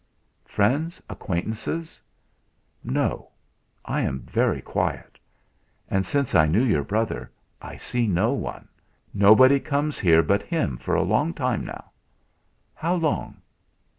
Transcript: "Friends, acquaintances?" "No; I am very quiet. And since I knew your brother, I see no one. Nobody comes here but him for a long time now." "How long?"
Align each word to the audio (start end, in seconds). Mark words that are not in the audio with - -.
"Friends, 0.45 0.99
acquaintances?" 1.07 2.01
"No; 2.83 3.29
I 3.85 4.01
am 4.01 4.21
very 4.21 4.59
quiet. 4.59 5.19
And 5.91 6.07
since 6.07 6.33
I 6.33 6.47
knew 6.47 6.63
your 6.63 6.83
brother, 6.83 7.29
I 7.61 7.77
see 7.77 8.07
no 8.07 8.33
one. 8.33 8.67
Nobody 9.13 9.59
comes 9.59 9.99
here 9.99 10.23
but 10.23 10.41
him 10.41 10.75
for 10.77 10.95
a 10.95 11.03
long 11.03 11.35
time 11.35 11.63
now." 11.63 11.91
"How 12.73 12.95
long?" 12.95 13.43